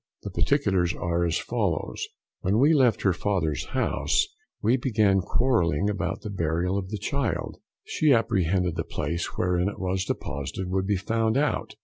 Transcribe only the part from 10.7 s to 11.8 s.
would be found out.